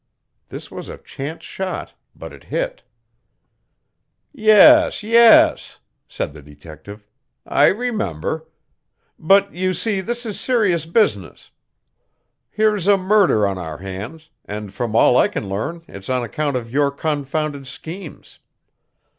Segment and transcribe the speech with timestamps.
[0.49, 2.81] This was a chance shot, but it hit.
[4.33, 5.77] "Yes, yes,"
[6.07, 7.05] said the detective,
[7.45, 8.47] "I remember.
[9.19, 11.51] But, you see, this is serious business.
[12.49, 16.57] Here's a murder on our hands, and from all I can learn it's on account
[16.57, 18.39] of your confounded schemes.